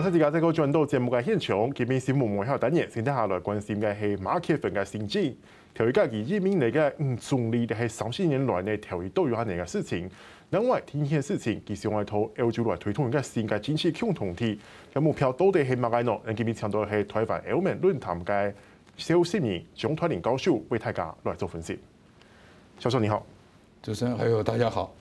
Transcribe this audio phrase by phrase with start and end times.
[0.00, 4.82] 两三集啊，在个转到节目嘅现场，今日新闻幕后等嘢，先睇下来关心嘅系马克宏嘅
[5.74, 5.84] 调
[6.40, 6.90] 民嚟嘅
[7.76, 10.10] 系三十年来呢调一都有下呢个事情。
[10.48, 12.90] 另外，天气嘅事情，其实我哋同欧洲来推
[13.46, 13.60] 嘅
[14.00, 14.58] 共同体
[14.94, 16.32] 嘅目标，到底系乜嘢呢？
[16.34, 18.54] 今日请到系台湾欧盟论坛嘅
[18.96, 21.78] 萧世明总团领教授为大家来做分析。
[22.78, 23.22] 教授你好，
[23.82, 24.94] 主持人还有大家好。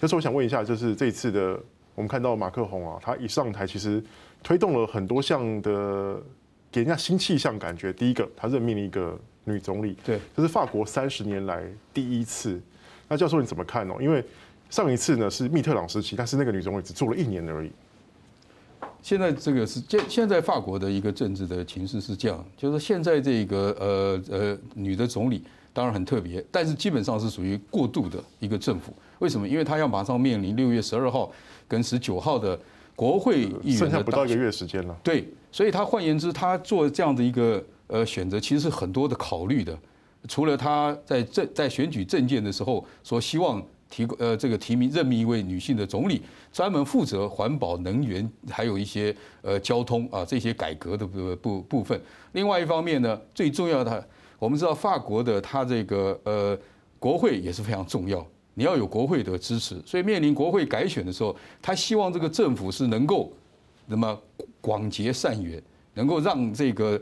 [0.00, 1.60] 教授，我想问一下，就是这次的，
[1.96, 4.02] 我们看到马克宏啊，他一上台，其实
[4.46, 6.22] 推动了很多项的，
[6.70, 7.92] 给人家新气象感觉。
[7.92, 12.60] 第一个，他任命了一个女总理，对，这是法国三十年来第一次。
[13.08, 13.94] 那教授你怎么看呢？
[14.00, 14.24] 因为
[14.70, 17.72] 上一次呢是密特朗时期，但是那个女总理只做了一年而已。
[19.02, 28.94] 现在这个是现现在法国的一个政治的情势是这样，就是现在这个呃呃女的总理当然很特别，但是基本上是属于过渡的一个政府。
[29.18, 29.48] 为什么？
[29.48, 31.32] 因为她要马上面临六月十二号
[31.66, 32.56] 跟十九号的
[32.96, 34.96] 国会议员，剩下不到一个月时间了。
[35.04, 39.78] 对，所以他换言之，他做这样的一个呃选择，其实是很多的考虑的。
[40.26, 43.62] 除了他在政在选举政见的时候说希望。
[43.88, 46.20] 提呃，这个提名任命一位女性的总理，
[46.52, 51.98] 专门负责环保、能源，还有一些呃交通啊这些改革的部部部分。
[52.32, 54.04] 另外一方面呢，最重要的，
[54.40, 56.58] 我们知道法国的它这个呃
[56.98, 58.26] 国会也是非常重要，
[58.58, 63.30] 你要有国会的支持，所以面临国会改选的时候，他希望这个政府是能够
[63.84, 64.18] 那么
[64.62, 65.62] 广结善缘，
[65.92, 66.98] 能够让这个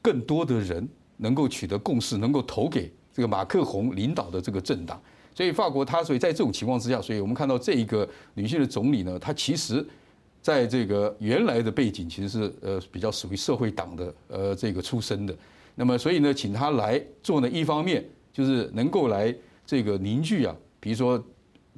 [0.00, 5.02] 更多的人能够取得共识，能够投给这个马克宏领导的这个政党。
[5.34, 9.84] 所以法国，他所以在这种情况之下，所以我们看到这一个女性的总理呢，她其实
[10.40, 15.34] 在这个原来的背景其实是呃比较属于社会党的呃这个出身的。
[15.74, 19.34] 那么所以呢，请她来做呢，一方面就是能够来
[19.66, 21.24] 这个凝聚啊，比如说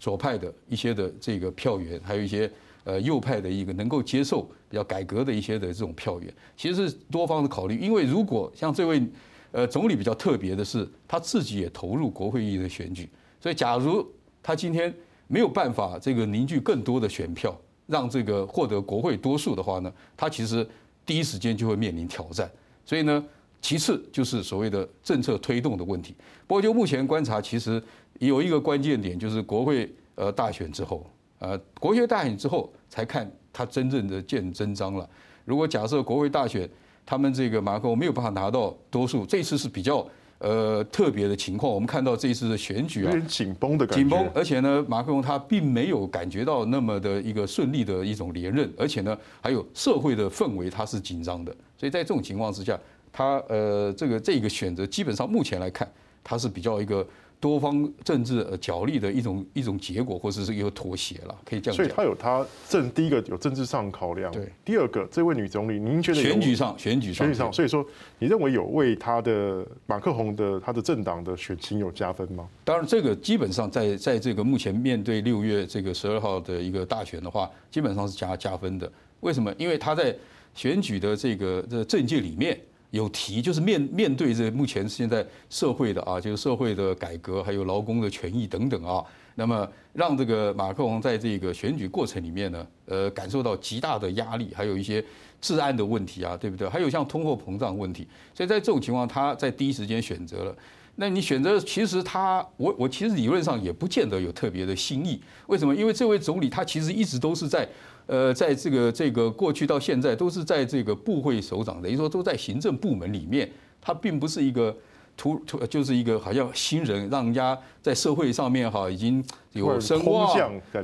[0.01, 2.51] 左派的一些的这个票源，还有一些
[2.85, 7.79] 呃右派的一个能够接受比较改革的一些的这种票源，其实是多方的考虑。
[7.79, 9.07] 因为如果像这位
[9.53, 13.07] 呃总理比较特别的是，他自己也投入国会议的选举。
[13.39, 14.11] 所以，假如
[14.43, 14.93] 他今天
[15.27, 17.55] 没有办法这个凝聚更多的选票，
[17.87, 20.67] 让这个获得国会多数的话呢，他其实
[21.05, 22.51] 第一时间就会面临挑战。
[22.87, 23.23] 所以呢，
[23.61, 26.15] 其次就是所谓的政策推动的问题。
[26.47, 27.83] 不过就目前观察，其实
[28.19, 31.07] 有一个关键点，就是国会呃大选之后，
[31.39, 35.09] 呃国会大选之后才看他真正的见真章了。
[35.45, 36.69] 如果假设国会大选，
[37.07, 40.07] 他们这个马克龙没有办法拿到多数，这次是比较。
[40.39, 44.03] 呃，特别的情况，我们看到这一次的选举啊，有点紧绷的感觉。
[44.03, 52.79] 紧绷，而且呢，马克龙他并没有感觉到那么的一个顺利的一种连任，而且呢，还有社会的氛围他是紧张的，所以在这种情况之下，
[53.11, 55.91] 他呃，这个这个选择基本上目前来看，
[56.23, 57.07] 他是比较一个。
[57.45, 61.85] 多方政治角力的一种一种结果，或者是一个妥协了，可以这样讲。
[61.85, 64.51] 所以他有他政第一个有政治上考量，对。
[64.65, 67.85] 第二个，这位女总理，您觉得选举上选举上选举上，所以说
[68.19, 72.49] 你认为有为他的马克宏的他的政党的选情有加分吗？
[72.65, 78.91] 当然，这个基本上在在这个目前面对六月这个十二号的一个大选的话，基本上是加加分的。
[79.21, 79.55] 为什么？
[79.59, 80.17] 因为他在
[80.55, 82.59] 选举的这个这政界里面。
[82.95, 95.05] 有提就是面面对这目前现在社会的啊，就是社会的改革，还有劳工的权益等等啊，那么让这个马克龙在这个选举过程里面呢，呃，感受到极大的压力，还有一些
[95.41, 96.69] 治安的问题啊，对不对？
[96.69, 100.57] 还有像通货膨胀问题，所以在这种情况，他在第一时间选择了。
[100.95, 105.75] 那你选择其实他我我其实理论上也不见得有特别的新意，为什么？
[105.75, 107.69] 因为这位总理他其实一直都是在。
[108.07, 113.51] 呃，在这个这个过去到现在，都是在这个部会首长，等于说都在行政部门里面，
[113.81, 114.77] 他并不是一个
[115.17, 120.29] 突突，就是一个好像新人，让人家在社会上面哈已经有声望，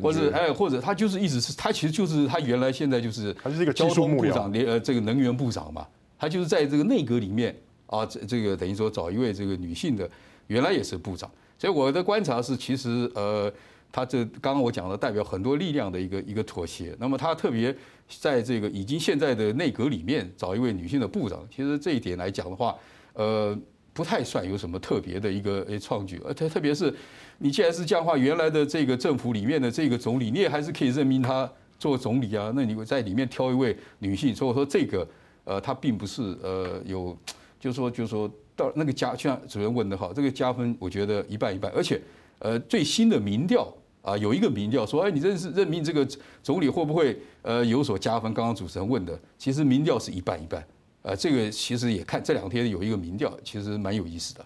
[0.00, 5.86] 或者哎，或者他就是一直是他其实就是他原来现在就是他是一个交通部长，连呃这个能源部长嘛，
[6.18, 7.54] 他就是在这个内阁里面
[7.86, 10.08] 啊，这这个等于说找一位这个女性的，
[10.46, 13.52] 原来也是部长，所以我的观察是，其实呃。
[13.92, 16.96] 他这刚刚我讲的代表很多力量的一个一个妥协。
[16.98, 17.74] 那么他特别
[18.08, 22.76] 在这个已经现在的内阁里面找一位女性的部长，其实这一点来讲的话，
[23.14, 23.56] 呃，
[23.92, 26.20] 不太算有什么特别的一个诶创举。
[26.24, 26.94] 而特特别是
[27.38, 32.52] 你既然是这样的话，原来的这个政府里面的这个总理，你也还是可以任命他做总理啊。
[32.54, 35.06] 那你在里面挑一位女性，所以我说这个
[35.44, 37.16] 呃，他并不是呃有，
[37.58, 42.00] 就是说就是说到那个加，像主任问的哈，这个加分我觉得一半一半，而且
[42.38, 43.72] 呃最新的民调。
[44.10, 46.06] 啊，有一个民调说，哎，你认识任命这个
[46.42, 48.34] 总理会不会呃有所加分？
[48.34, 50.64] 刚刚主持人问的，其实民调是一半一半。
[51.02, 54.44] 呃，这个其实也看这两天有一个民调，其实蛮有意思的。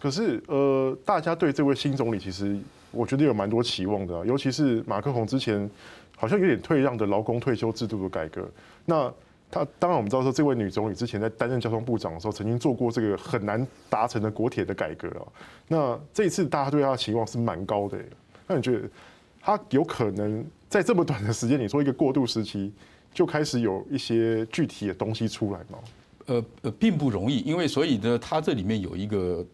[0.00, 2.56] 可是呃，大家对这位新总理其实
[2.92, 5.68] 我觉得有蛮多期望的，啊尤其是马克宏之前
[6.16, 8.48] 好像有点退让的劳工退休制度的改革。
[8.84, 9.12] 那
[9.50, 15.22] 他当然我们知道说，这位女总理之前在担任交通部长的时候，曾经做过这个很难达成的国铁的改革啊。
[15.68, 17.98] 那这一次大家对他的期望是蛮高的。
[18.46, 18.88] 那你觉得
[19.40, 22.72] 他有可能在这么短的时间里，说一个过渡时期，
[23.12, 25.78] 就开始有一些具体的东西出来吗？
[26.26, 29.46] 呃呃，并不容易，因为所以呢，他这里面有一个，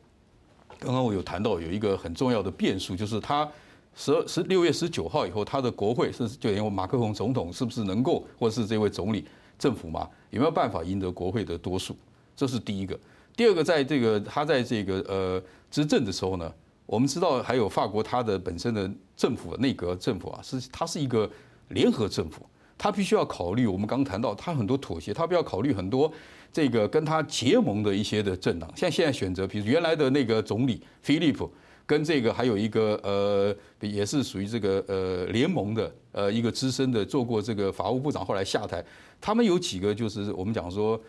[0.79, 3.47] 刚刚我有谈到有一个很重要的变数，就是他
[3.95, 9.27] 十二十六月十九号以后，他的国会是就连马克龙总统是不是能够，或者是这位总理
[9.59, 11.95] 政府嘛，有没有办法赢得国会的多数？
[12.35, 12.99] 这是第一个。
[13.37, 16.51] 第二个，在这个他在这个呃执政的时候呢，
[16.87, 21.31] 我们知道还有法国它的本身的政府内阁政府啊，是它是一个
[21.69, 22.45] 联合政府，
[22.77, 26.13] 它必须要考虑我们刚谈到它很多妥协，它必须要考虑很多。
[26.53, 31.51] 这个跟它结盟的一些的政党，像现在选择，比如原来的那个总理菲利普，
[31.87, 38.85] 跟这个还有一个呃，也是属于这个呃联盟的呃一个资深的做过这个法务部长，后来下台。
[39.19, 41.01] 他们有几个就是我们讲说，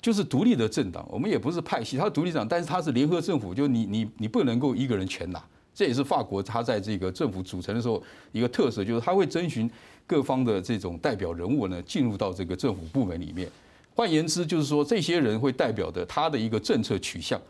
[0.00, 5.42] 就是独立的政党，我们也不是派系，他是独立党，但是他是联合政府，就你你你不能够一个人全拿。
[5.74, 8.02] 这也是法国他在这个政府组成的时候
[8.32, 9.70] 一个特色，就是他会征询
[10.06, 13.48] 各方的这种代表人物呢，进入到这个政府部门里面。
[13.94, 17.40] 换言之，就是说这些人会代表的他的一个政策取向，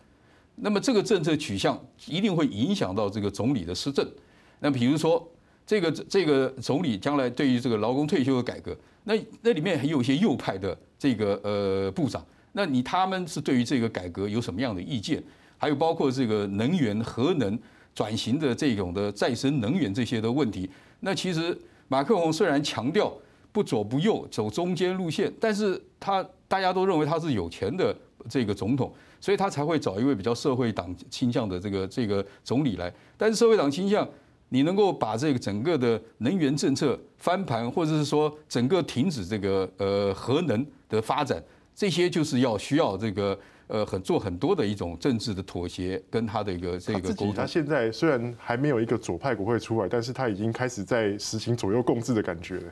[0.56, 4.06] 那么这个政策取向一定会影响到这个总理的施政。
[4.60, 5.26] 那比如说，
[5.66, 15.22] 这个这个总理将来对于这个劳工退休的改革，那那里面还有一些右派的这个呃部长，那你他们是对于这个改革有什么样的意见？
[15.56, 17.58] 还有包括这个能源、核能
[17.94, 20.68] 转型的这种的再生能源这些的问题，
[21.00, 21.56] 那其实
[21.88, 23.12] 马克龙虽然强调
[23.52, 26.26] 不左不右，走中间路线，但是他。
[26.50, 27.94] 大家都认为他是有钱的
[28.26, 28.90] 这个总统，
[29.20, 32.90] 所以他才会找一位比较社会党倾向的这个这个总理来。
[33.18, 34.08] 但是社会党倾向，
[34.48, 41.38] 你能够把这个整个的能源政策翻盘，或者是说整个停止这个呃核能的发展，
[41.78, 43.38] 这些就是要需要这个
[43.68, 47.32] 呃很做很多的一种政治的妥协，跟他的一个这个沟通。
[47.32, 52.62] 他现在虽然还没有一个左派国会出来，但是他已经开始在实行左右共治的感觉了。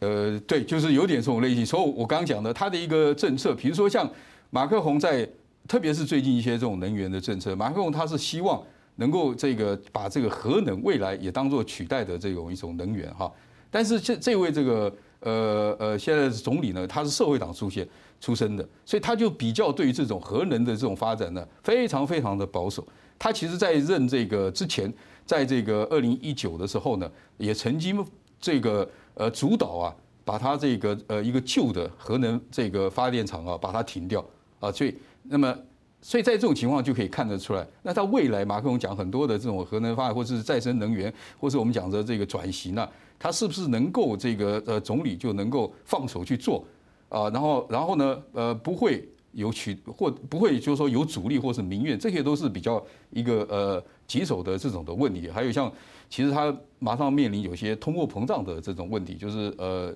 [0.00, 1.64] 呃，对，就是有点这种类型。
[1.64, 4.10] 所以我刚刚讲的，他的一个政策，比如说像
[4.50, 5.24] 马克宏在，
[5.68, 8.60] 特别是最近一些这种能源的政策，马克宏他是希望
[8.96, 13.32] 能够这个把这个核能未来也当做取代的这种一种能源哈。
[13.70, 17.88] 但是这这位这个呃呃现在的总理呢，他是社会党出现
[18.20, 22.86] 出身的，所以他就比较对于这种核能的这种发展呢，非常非常的保守。
[23.18, 24.92] 他其实在任这个之前，
[25.26, 28.04] 在这个二零一九的时候呢，也曾经
[28.40, 28.88] 这个。
[29.20, 34.24] 呃，主导啊，把他这个呃一个旧的核能这个发电厂啊，把它停掉
[34.60, 35.52] 啊，所以那么
[36.00, 46.64] 所以在这种情况就可以看得出来，那他未来马克龙讲很多的这种核能发电或者是再生能源，或是我们讲的这个转型啊，他是不是能够这个呃总理就能够放手去做
[47.08, 47.28] 啊？
[47.30, 55.72] 然后然后呢呃不会有取或不会就是说有阻力或是民怨，这些都是比较一个呃棘手的这种的问题，还有像。
[56.10, 59.94] 其实他马上面临有些通货膨胀的这种问题，就是呃，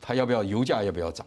[0.00, 1.24] 他要不要油价要不要涨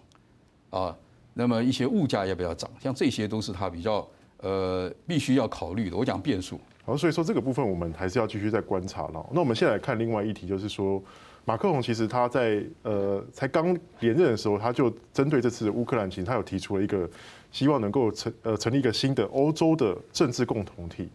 [0.72, 0.94] 啊？
[1.34, 2.70] 那么一些物价要不要涨？
[2.80, 4.08] 像这些都是他比较
[4.42, 5.96] 呃必须要考虑的。
[5.96, 6.60] 我讲变数。
[6.86, 9.26] 好，所以说这个部分我们还是要继续再观察了。
[9.32, 11.02] 那我们现在来看另外一题，就是说
[11.46, 17.08] 马克宏其实他在呃才刚连任的时候，他就针对这次乌克兰情，他有提出了一个
[17.52, 21.10] 希望能够成呃成立一个新的欧洲的政治共同体。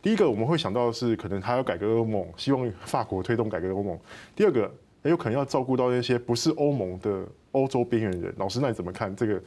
[0.00, 3.98] 第一个我们会想到是，可能他要改革欧盟，希望法国推动改革欧盟。
[4.36, 4.72] 第二个，
[5.06, 8.34] 也有可能要照顾到那些不是欧盟的欧洲边缘人。
[8.36, 9.40] 老师，那你怎么看这个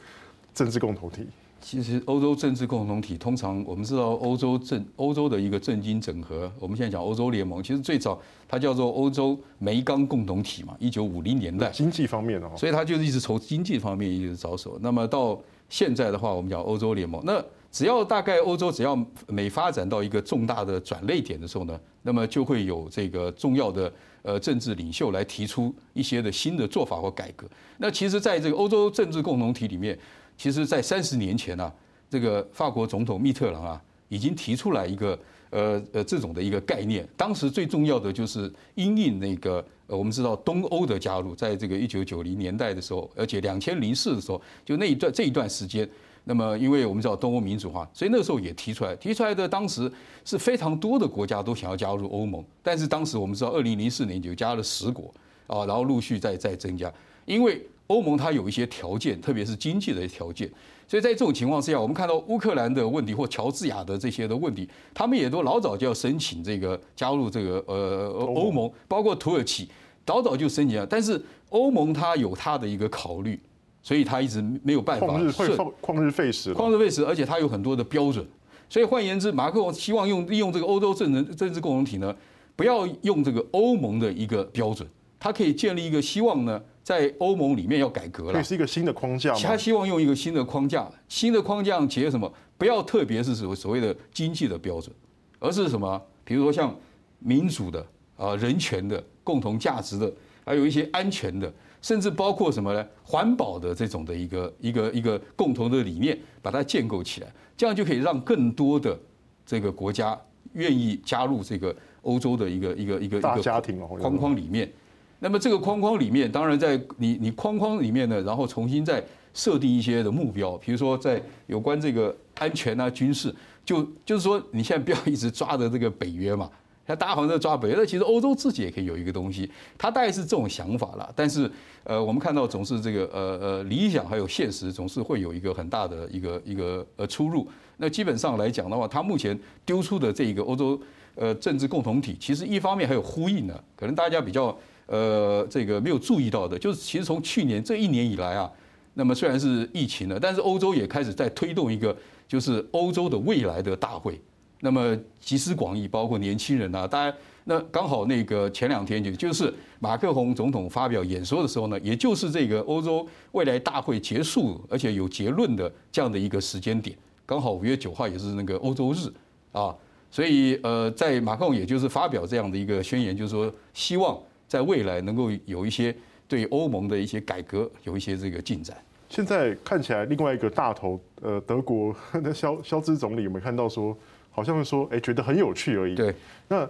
[0.52, 1.26] 政治共同体？
[1.60, 11.70] 其实欧洲政治共同体通常我们知道，欧洲政欧洲的一个政经整合，我们现在讲欧洲联盟，其实最早它叫做欧洲煤钢共同体嘛，一九五零年代。
[11.70, 14.78] 经济方面的，所以它就是一直从经济方面一直着手。
[14.80, 15.38] 那么到
[15.68, 17.44] 现在的话，我们讲欧洲联盟，那。
[17.72, 18.98] 只要大概欧洲只要
[19.28, 27.46] 每发展到一个重大的转捩点的时候呢，那么就会有这个重要的呃政治领袖来提出一些的新的做法或改革。
[27.78, 29.96] 那其实在这个欧洲政治共同体里面，
[30.36, 31.72] 其实在三十年前啊，
[32.10, 35.16] 这个法国总统密特朗啊已经提出来一个
[35.50, 37.08] 呃呃这种的一个概念。
[37.16, 45.88] 当时最重要的就是因应那个呃我们知道东欧的加入，在这个一九九零年代的时候，而且两千零四的时候，就那一段这一段时间。
[46.24, 49.90] 那么，因为我们知道东欧民主化，所以那个时候也提出来，提出来的当时
[50.24, 55.12] 是非常多的国家都想要加入欧盟，但是当时我们知道，二零零四年就加了十国
[55.46, 56.92] 啊，然后陆续再再增加，
[57.24, 60.48] 因为欧盟它有一些条件，特别是经济的条件，
[60.86, 69.68] 所以在这种情况之下，我们看到乌克兰的问题或乔治亚的这些的问题，他们也都老早就要申请这个加入这个呃欧盟，包括土耳其。
[70.06, 70.84] 早早就申请了。
[70.84, 73.38] 但是欧盟它有它的一个考虑，
[73.82, 75.06] 所以他一直没有办法。
[75.06, 75.48] 旷日会
[75.80, 78.26] 旷日费时，旷日费时，而且他有很多的标准。
[78.68, 82.14] 所以换言之，马克龙希望用利用这个欧洲政治政治共同体呢，
[82.54, 89.34] 不要用这个欧盟的一个标准，它可以建立一个希望呢，在欧盟里面要改革了，这是一个新的框架。
[89.34, 92.32] 他希望用一个新的框架，新的框架结合什么？
[92.56, 94.94] 不要特别是所所谓的经济的标准，
[95.40, 96.00] 而是什么？
[96.22, 96.72] 比如说像
[97.18, 97.84] 民主的
[98.16, 100.12] 啊、人权的、共同价值的，
[100.44, 102.86] 还有一些安全的，甚至包括什么呢？
[103.02, 107.32] 环保的这种的一个一个一个共同的理念，把它建构起来。
[107.56, 108.98] 这样就可以让更多的
[109.44, 110.18] 这个国家
[110.54, 114.70] 愿意加入这个欧洲的一个一个一个一个家庭框框里面。
[115.18, 123.34] 那么这个框框里面，当然在你你框框里面呢，然后重新再设定一些的目标，比如说在有关这个安全啊、军事，
[123.64, 126.50] 就就是说你现在不要一直抓着这个北约嘛。
[126.90, 131.08] 那大家好像在抓北，那其实欧洲自己也可以有一个东西，他大概是这种想法了。
[131.14, 131.48] 但是，
[131.84, 137.46] 呃，我们看到总是这个呃呃理想还有现实总是会有一个很大的一个一个呃出入。
[137.76, 140.80] 那基本上来讲的话，他目前丢出的这一个欧洲
[141.14, 143.54] 呃政治共同体，其实一方面还有呼应呢。
[143.76, 148.50] 可能大家比较呃这个没有注意到的，就是其实从去年这一年以来啊，
[148.94, 154.20] 那么虽然是疫情了，但是欧洲也开始在推动一个就是欧洲的未来的大会。
[154.60, 157.14] 那么集思广益，包括年轻人啊，当然，
[157.44, 169.10] 那刚好那个前两天就就是马克宏总统发表演说的时候呢，也就是这个欧洲未来大会结束而且有结论的这样的一个时间点，刚好五月九号也是那个欧洲日
[169.52, 169.74] 啊，
[170.10, 175.96] 所以呃，在马克宏也就是发表这样的一个宣言，就是说希望在未来能够有一些
[176.28, 178.76] 对欧盟的一些改革有一些这个进展。
[179.08, 183.96] 现在看起来另外一个大头呃，德国 的肖肖兹总理有没有看到说？
[184.40, 185.94] 好像是说，哎，觉得很有趣而已。
[185.94, 186.14] 对，
[186.48, 186.66] 那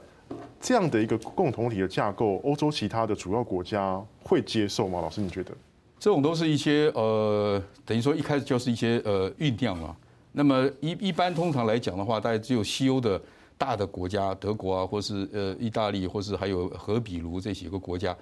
[0.60, 5.00] 这样的一个共同体的架构，欧洲其他的主要国家会接受吗？
[5.00, 5.52] 老师，你觉得？
[6.00, 9.94] 这种都是一些呃，等于说一开始就是一些呃酝酿嘛。
[10.32, 13.22] 那么一一般通常来讲的话，大概只有西欧的
[13.56, 18.16] 大的国家，德国啊，或是呃意大利，或是还有荷比卢这几个国家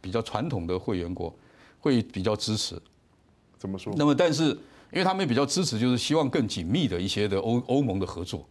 [0.00, 1.32] 比较传统的会员国
[1.78, 2.74] 会比较支持。
[3.56, 3.94] 怎么说？
[3.96, 4.46] 那么但是
[4.90, 8.46] 因为他们比较支持，就是希望更紧密的一些的欧欧盟的合作。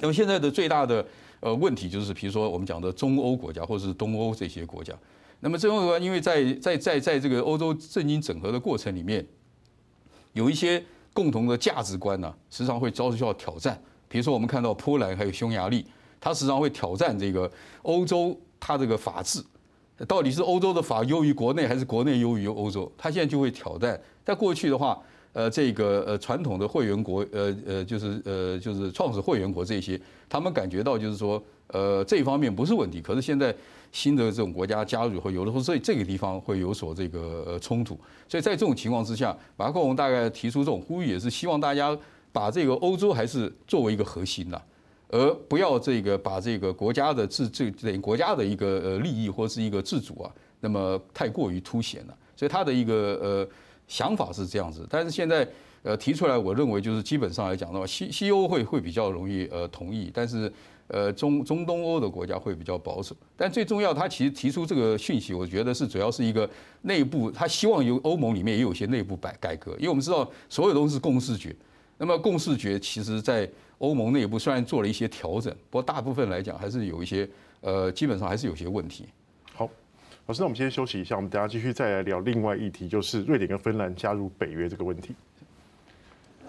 [0.00, 1.04] 那么现在的最大的
[1.40, 4.94] 呃问题就是，比如说我们讲的中欧国家或者是东欧这些国家，
[5.40, 9.26] 那么这种国家因为在在在在这个欧洲政经整合的过程里面，
[10.32, 13.80] 有一些共同的价值观呢，时常会遭受到挑战。
[14.08, 15.86] 比如说我们看到波兰还有匈牙利，
[16.20, 17.50] 它时常会挑战这个
[17.82, 19.44] 欧洲它这个法治，
[20.08, 22.90] 到底是欧洲的法优于国内，还是国内优于欧洲？
[22.96, 24.00] 它现在就会挑战。
[24.24, 24.98] 在过去的话。
[25.32, 33.00] 呃，这个呃传统的会员国，呃呃，就是呃就是创始会员国这些，他们感觉到就是说，呃这一方面不是问题。
[33.00, 33.54] 可是现在
[33.92, 37.96] 新的这种国家加入以后，有的时候这这个地方会有所这个呃冲突。
[38.28, 41.96] 所以在这种情况之下，马克龙大概提出这种呼吁，也是希望大家
[42.32, 44.60] 把这个欧洲还是作为一个核心呐，
[45.10, 52.16] 而不要这个把这个国家的自这这国家的一个呃利益或是一个自主啊，那么太过于凸显了。
[52.34, 53.48] 所以他的一个呃。
[53.90, 55.46] 想法是这样子，但是现在
[55.82, 60.50] 呃提出来，我认为就是基本上来讲的话，西西欧会会比较容易呃同意，但是
[60.86, 63.16] 呃中中东欧的国家会比较保守。
[63.36, 66.48] 但最重要，他其实提出这个讯息，我觉得是主要是一个
[66.82, 71.52] 内部，他希望由欧盟里面也有些内部改改革，因为我们知道所有都是共识决，
[71.98, 77.28] 那么共识决其实在欧盟内部虽然做了一些调整，不过大部分来讲还是有一些
[77.60, 79.06] 呃基本上还是有些问题。
[80.30, 85.12] 老师，那我们先休息一下，我们等下继续再来聊另外议题，就是瑞典跟芬兰加入北约这个问题。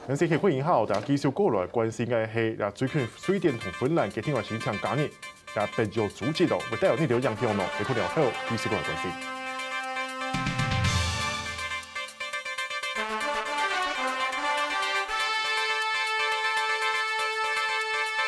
[0.08, 5.04] 咁先可以欢迎下，大家继续过来关心嘅系，那最近瑞典同芬兰嘅天然气抢价呢，
[5.56, 9.41] 啊变咗主节咯，会带有呢条影响呢，也可能后继续过来关心。